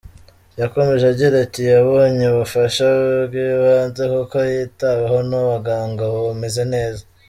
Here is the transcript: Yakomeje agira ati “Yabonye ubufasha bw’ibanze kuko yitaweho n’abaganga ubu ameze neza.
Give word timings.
Yakomeje 0.61 1.05
agira 1.13 1.35
ati 1.45 1.61
“Yabonye 1.73 2.25
ubufasha 2.29 2.85
bw’ibanze 3.25 4.03
kuko 4.13 4.35
yitaweho 4.51 5.17
n’abaganga 5.29 6.01
ubu 6.09 6.23
ameze 6.35 6.63
neza. 6.75 7.03